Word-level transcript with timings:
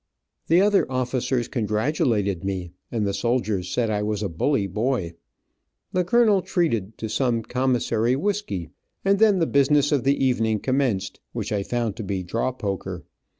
The 0.47 0.61
other 0.61 0.91
officers 0.91 1.47
congratulated 1.47 2.43
me, 2.43 2.71
and 2.91 3.05
the 3.05 3.13
soldiers 3.13 3.69
said 3.69 3.91
I 3.91 4.01
was 4.01 4.23
a 4.23 4.29
bully 4.29 4.65
boy. 4.65 5.13
The 5.93 6.03
colonel 6.03 6.41
treated 6.41 6.97
to 6.97 7.07
some 7.07 7.43
commissary 7.43 8.15
whisky, 8.15 8.71
and 9.05 9.19
then 9.19 9.37
the 9.37 9.45
business 9.45 9.91
of 9.91 10.03
the 10.03 10.17
evening 10.17 10.59
commenced, 10.59 11.19
which 11.33 11.51
I 11.51 11.61
found 11.61 11.95
to 11.97 12.03
be 12.03 12.23
draw 12.23 12.51
poker. 12.51 13.05